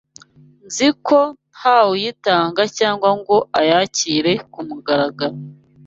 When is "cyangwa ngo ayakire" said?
2.77-4.33